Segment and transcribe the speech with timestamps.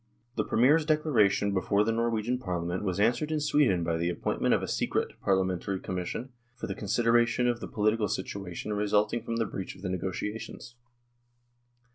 [0.35, 4.51] The Premier's declaration before the Norwegian Parliament was answered in Sweden by the appoint ment
[4.55, 9.45] of a "secret" Parliamentary Commission for the consideration of the political situation resulting from the
[9.45, 10.73] breach of the negotiations.